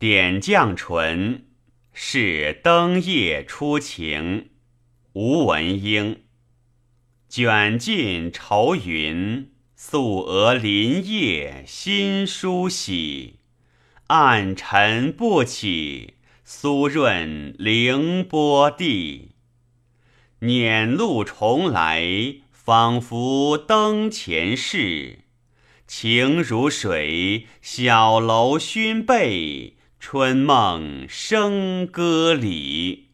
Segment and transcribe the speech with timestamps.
[0.00, 1.46] 点绛唇，
[1.92, 4.50] 是灯夜初晴。
[5.14, 6.22] 吴文英。
[7.28, 13.40] 卷尽愁云，素娥临夜心书喜。
[14.06, 19.32] 暗沉不起，苏润凌波地。
[20.38, 25.24] 辇路重来，仿佛灯前事。
[25.88, 33.07] 情如水，小楼熏被，春梦笙歌里。